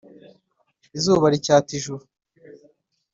[0.97, 2.03] izuba ricyata ijuru